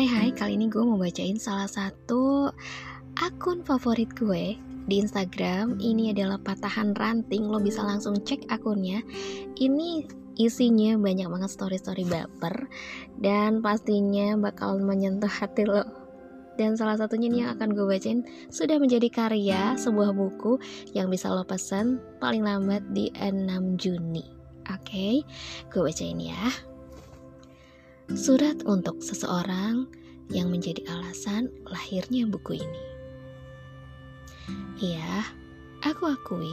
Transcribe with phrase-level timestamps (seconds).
[0.00, 2.48] Hai hai, kali ini gue mau bacain salah satu
[3.20, 4.56] akun favorit gue
[4.88, 5.76] di Instagram.
[5.76, 9.04] Ini adalah patahan ranting, lo bisa langsung cek akunnya.
[9.60, 10.08] Ini
[10.40, 12.72] isinya banyak banget story-story baper
[13.20, 15.84] dan pastinya bakal menyentuh hati lo.
[16.56, 20.56] Dan salah satunya ini yang akan gue bacain sudah menjadi karya sebuah buku
[20.96, 24.24] yang bisa lo pesan paling lambat di 6 Juni.
[24.64, 25.14] Oke, okay?
[25.68, 26.69] gue bacain ya.
[28.18, 29.86] Surat untuk seseorang
[30.34, 32.84] yang menjadi alasan lahirnya buku ini.
[34.82, 35.30] Iya,
[35.86, 36.50] aku akui,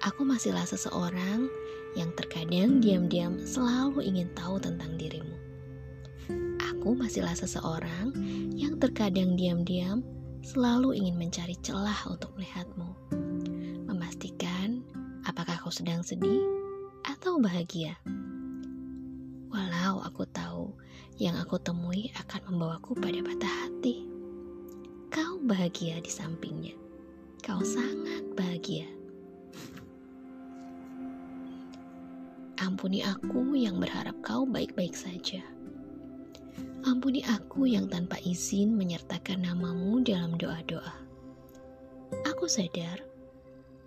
[0.00, 1.52] aku masihlah seseorang
[1.92, 5.36] yang terkadang diam-diam selalu ingin tahu tentang dirimu.
[6.72, 8.16] Aku masihlah seseorang
[8.56, 10.00] yang terkadang diam-diam
[10.40, 12.88] selalu ingin mencari celah untuk melihatmu.
[13.84, 14.80] Memastikan
[15.28, 16.40] apakah kau sedang sedih
[17.04, 18.00] atau bahagia.
[20.00, 20.72] Aku tahu
[21.20, 24.08] yang aku temui akan membawaku pada patah hati.
[25.12, 26.72] Kau bahagia di sampingnya.
[27.44, 28.88] Kau sangat bahagia.
[32.60, 35.40] Ampuni aku yang berharap kau baik-baik saja.
[36.84, 40.92] Ampuni aku yang tanpa izin menyertakan namamu dalam doa-doa.
[42.28, 43.00] Aku sadar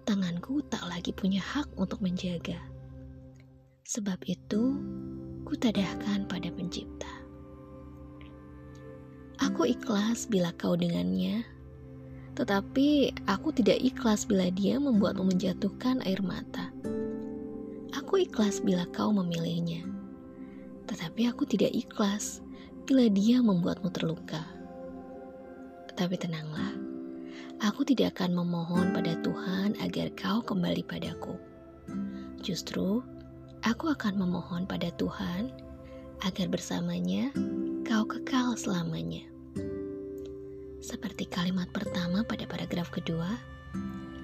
[0.05, 2.72] tanganku tak lagi punya hak untuk menjaga.
[3.83, 4.79] Sebab itu,
[5.43, 7.11] kutadahkan pada pencipta.
[9.43, 11.43] Aku ikhlas bila kau dengannya,
[12.31, 16.71] tetapi aku tidak ikhlas bila dia membuatmu menjatuhkan air mata.
[17.91, 19.83] Aku ikhlas bila kau memilihnya,
[20.87, 22.39] tetapi aku tidak ikhlas
[22.87, 24.47] bila dia membuatmu terluka.
[25.91, 26.71] Tetapi tenanglah,
[27.59, 31.35] aku tidak akan memohon pada Tuhan agar kau kembali padaku.
[32.39, 33.03] Justru,
[33.63, 35.47] Aku akan memohon pada Tuhan
[36.27, 37.31] agar bersamanya
[37.87, 39.23] kau kekal selamanya.
[40.83, 43.39] Seperti kalimat pertama pada paragraf kedua,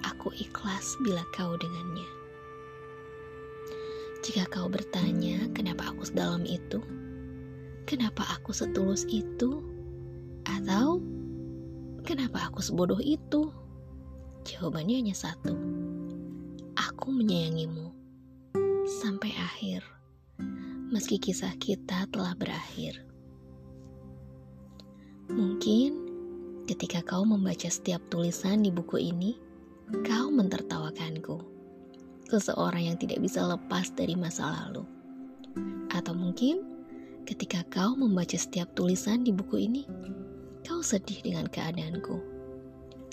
[0.04, 2.04] aku ikhlas bila kau dengannya.
[4.20, 6.84] Jika kau bertanya kenapa aku sedalam itu,
[7.88, 9.64] kenapa aku setulus itu,
[10.44, 11.00] atau
[12.04, 13.48] kenapa aku sebodoh itu,
[14.44, 15.56] jawabannya hanya satu.
[16.76, 17.99] Aku menyayangimu
[18.90, 19.86] sampai akhir,
[20.90, 22.98] meski kisah kita telah berakhir.
[25.30, 25.94] Mungkin
[26.66, 29.38] ketika kau membaca setiap tulisan di buku ini,
[30.02, 31.38] kau mentertawakanku,
[32.26, 34.82] seseorang yang tidak bisa lepas dari masa lalu.
[35.94, 36.66] Atau mungkin
[37.30, 39.86] ketika kau membaca setiap tulisan di buku ini,
[40.66, 42.18] kau sedih dengan keadaanku,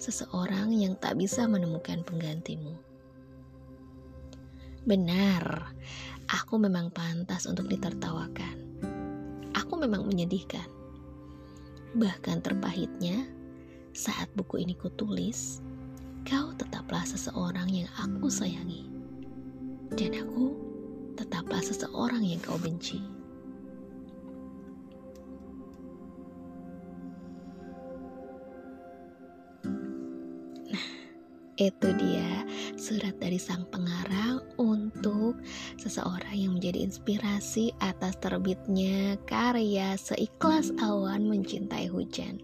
[0.02, 2.87] seseorang yang tak bisa menemukan penggantimu.
[4.88, 5.76] Benar,
[6.32, 8.56] aku memang pantas untuk ditertawakan.
[9.52, 10.64] Aku memang menyedihkan.
[11.92, 13.28] Bahkan terpahitnya,
[13.92, 15.60] saat buku ini kutulis,
[16.24, 18.88] kau tetaplah seseorang yang aku sayangi.
[19.92, 20.56] Dan aku
[21.20, 23.17] tetaplah seseorang yang kau benci.
[31.58, 32.46] Itu dia
[32.78, 35.42] surat dari sang pengarang untuk
[35.82, 42.38] seseorang yang menjadi inspirasi atas terbitnya karya Seikhlas Awan Mencintai Hujan.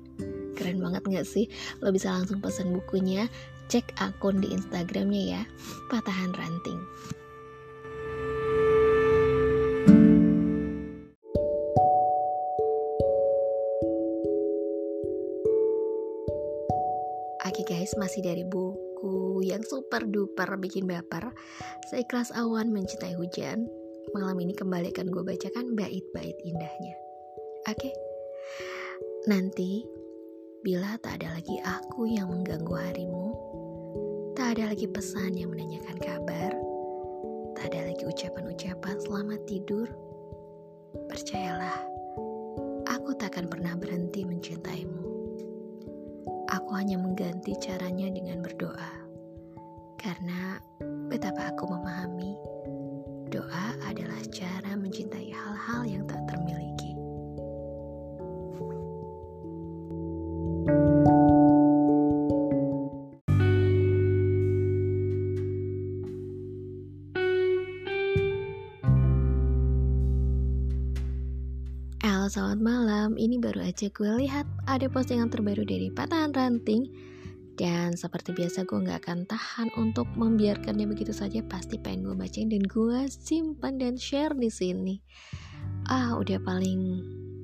[0.57, 1.45] Keren banget gak sih?
[1.85, 3.29] Lo bisa langsung pesan bukunya,
[3.69, 5.41] cek akun di Instagramnya ya,
[5.93, 6.81] Patahan Ranting.
[17.53, 21.35] Okay guys, masih dari buku buku yang super duper bikin baper
[21.91, 23.67] Seikhlas awan mencintai hujan
[24.15, 26.95] Malam ini kembali akan gue bacakan bait-bait indahnya.
[27.67, 27.91] Oke?
[29.27, 29.83] Nanti
[30.63, 33.27] Bila tak ada lagi aku yang mengganggu harimu
[34.39, 36.51] Tak ada lagi pesan yang menanyakan kabar
[37.59, 39.87] Tak ada lagi ucapan-ucapan selamat tidur
[41.11, 41.91] Percayalah
[42.83, 45.03] Aku takkan pernah berhenti mencintaimu.
[46.53, 49.02] Aku hanya mengganti caranya dengan berdoa.
[50.03, 50.59] Karena
[51.07, 52.35] betapa aku memahami,
[53.31, 56.91] doa adalah cara mencintai hal-hal yang tak termiliki.
[72.03, 77.12] Halo selamat malam, ini baru aja gue lihat ada postingan terbaru dari Patahan Ranting
[77.53, 82.49] Dan seperti biasa gue gak akan tahan untuk membiarkannya begitu saja Pasti pengen gue bacain
[82.49, 84.97] dan gue simpan dan share di sini
[85.85, 87.03] Ah udah paling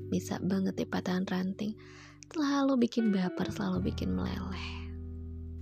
[0.09, 1.77] bisa banget ya patahan ranting.
[2.33, 4.67] Selalu bikin baper, selalu bikin meleleh.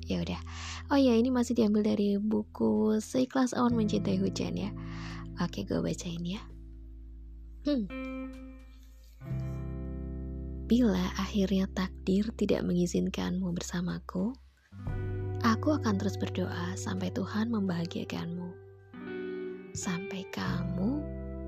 [0.07, 0.39] Ya udah.
[0.87, 4.71] Oh ya, ini masih diambil dari buku Seikhlas Awan Mencintai Hujan ya.
[5.43, 6.41] Oke, gue bacain ya.
[7.67, 8.46] Hmm.
[10.67, 14.35] Bila akhirnya takdir tidak mengizinkanmu bersamaku,
[15.39, 18.51] aku akan terus berdoa sampai Tuhan membahagiakanmu.
[19.71, 20.99] Sampai kamu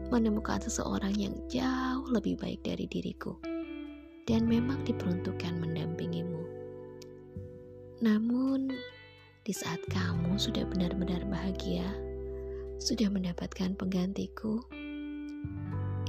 [0.08, 3.36] menemukan seseorang yang jauh lebih baik dari diriku
[4.24, 6.40] dan memang diperuntukkan mendampingimu.
[8.00, 8.72] Namun,
[9.44, 11.92] di saat kamu sudah benar-benar bahagia,
[12.80, 14.64] sudah mendapatkan penggantiku,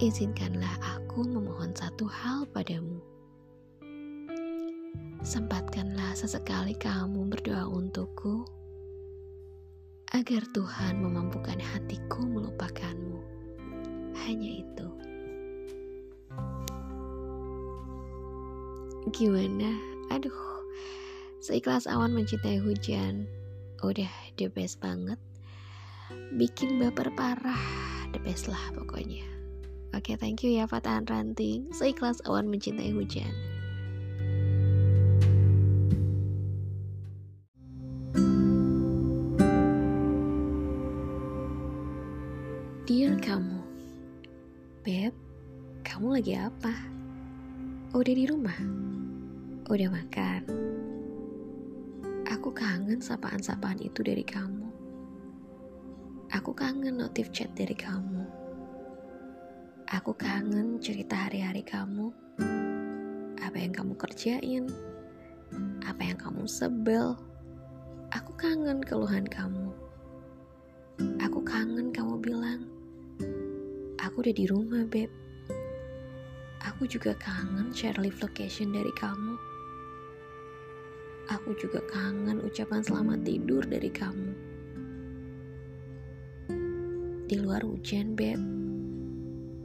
[0.00, 3.04] izinkanlah aku memohon satu hal padamu.
[5.20, 8.48] Sempatkanlah sesekali kamu berdoa untukku,
[10.16, 13.20] agar Tuhan memampukan hatiku melupakanmu.
[14.24, 14.88] Hanya itu.
[19.12, 19.76] Gimana?
[20.16, 20.64] Aduh,
[21.44, 23.28] seikhlas awan mencintai hujan.
[23.84, 24.08] Udah
[24.40, 25.20] the best banget.
[26.40, 27.60] Bikin baper parah,
[28.16, 29.39] the best lah pokoknya.
[29.90, 31.74] Oke, thank you ya Fatahan Ranting.
[31.74, 33.34] Seikhlas awan mencintai hujan.
[42.86, 43.58] Dear kamu,
[44.86, 45.14] Beb,
[45.82, 46.74] kamu lagi apa?
[47.90, 48.58] Udah di rumah?
[49.66, 50.42] Udah makan?
[52.30, 54.70] Aku kangen sapaan-sapaan itu dari kamu.
[56.30, 58.19] Aku kangen notif chat dari kamu
[59.90, 62.14] Aku kangen cerita hari-hari kamu.
[63.42, 64.70] Apa yang kamu kerjain?
[65.82, 67.18] Apa yang kamu sebel?
[68.14, 69.74] Aku kangen keluhan kamu.
[71.18, 72.70] Aku kangen kamu bilang,
[73.98, 75.10] aku udah di rumah, Beb.
[76.70, 79.34] Aku juga kangen share live location dari kamu.
[81.34, 84.30] Aku juga kangen ucapan selamat tidur dari kamu.
[87.26, 88.59] Di luar hujan, Beb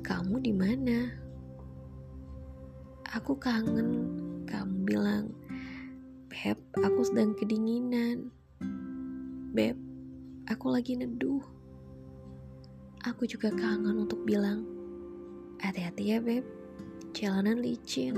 [0.06, 1.10] kamu di mana?
[3.18, 4.06] Aku kangen.
[4.46, 5.34] Kamu bilang,
[6.30, 8.30] Beb, aku sedang kedinginan.
[9.58, 9.74] Beb,
[10.46, 11.42] aku lagi neduh.
[13.02, 14.62] Aku juga kangen untuk bilang,
[15.58, 16.46] hati-hati ya Beb,
[17.18, 18.14] jalanan licin.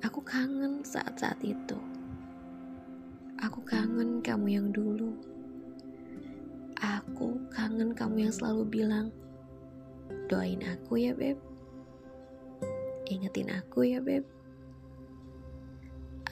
[0.00, 1.76] Aku kangen saat-saat itu.
[3.36, 5.12] Aku kangen kamu yang dulu.
[6.80, 9.12] Aku kangen kamu yang selalu bilang,
[10.30, 11.34] Doain aku ya, Beb.
[13.10, 14.22] Ingetin aku ya, Beb.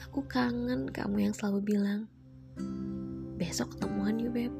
[0.07, 2.07] Aku kangen kamu yang selalu bilang,
[3.35, 4.53] besok ketemuan yuk, Beb.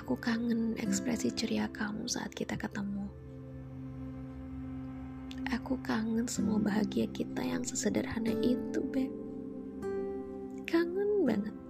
[0.00, 3.04] Aku kangen ekspresi ceria kamu saat kita ketemu.
[5.52, 9.12] Aku kangen semua bahagia kita yang sesederhana itu, Beb.
[10.64, 11.65] Kangen banget.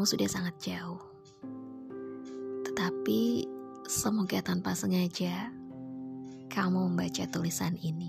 [0.00, 0.96] Kamu sudah sangat jauh,
[2.64, 3.44] tetapi
[3.84, 5.52] semoga tanpa sengaja
[6.48, 8.08] kamu membaca tulisan ini.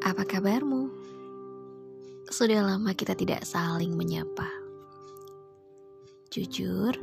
[0.00, 0.88] Apa kabarmu?
[2.32, 4.48] Sudah lama kita tidak saling menyapa.
[6.32, 6.96] Jujur,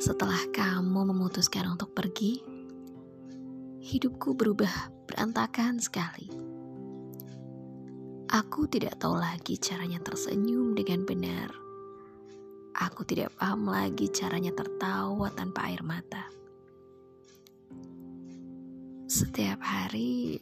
[0.00, 2.40] setelah kamu memutuskan untuk pergi,
[3.84, 6.32] hidupku berubah berantakan sekali.
[8.32, 11.69] Aku tidak tahu lagi caranya tersenyum dengan benar.
[12.70, 16.22] Aku tidak paham lagi caranya tertawa tanpa air mata.
[19.10, 20.38] Setiap hari,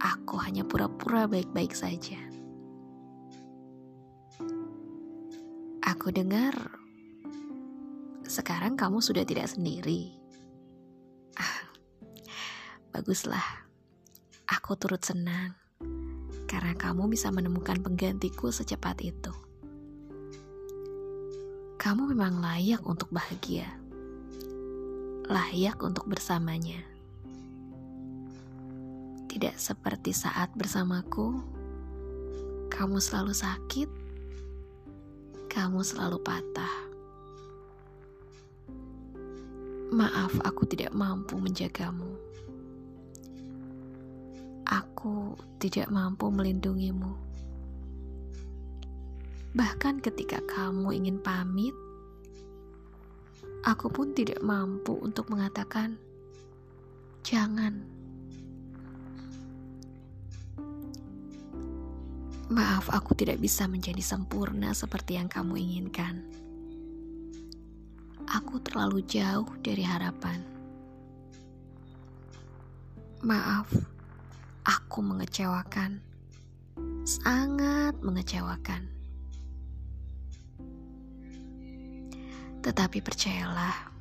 [0.00, 2.16] aku hanya pura-pura baik-baik saja.
[5.84, 6.56] Aku dengar
[8.24, 10.16] sekarang kamu sudah tidak sendiri.
[11.36, 11.68] Ah,
[12.90, 13.68] baguslah,
[14.48, 15.54] aku turut senang
[16.48, 19.45] karena kamu bisa menemukan penggantiku secepat itu.
[21.86, 23.70] Kamu memang layak untuk bahagia,
[25.30, 26.82] layak untuk bersamanya.
[29.30, 31.38] Tidak seperti saat bersamaku,
[32.74, 33.86] kamu selalu sakit,
[35.46, 36.74] kamu selalu patah.
[39.94, 42.18] Maaf, aku tidak mampu menjagamu
[44.66, 47.25] aku tidak mampu melindungimu.
[49.56, 51.72] Bahkan ketika kamu ingin pamit,
[53.64, 55.96] aku pun tidak mampu untuk mengatakan,
[57.24, 57.80] "Jangan."
[62.52, 66.20] Maaf, aku tidak bisa menjadi sempurna seperti yang kamu inginkan.
[68.28, 70.44] Aku terlalu jauh dari harapan.
[73.24, 73.72] Maaf,
[74.68, 76.04] aku mengecewakan,
[77.08, 78.95] sangat mengecewakan.
[82.66, 83.94] Tetapi percayalah,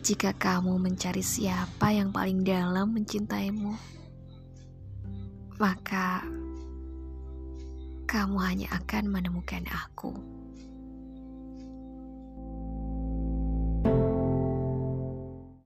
[0.00, 3.76] jika kamu mencari siapa yang paling dalam mencintaimu,
[5.60, 6.24] maka
[8.08, 10.37] kamu hanya akan menemukan aku.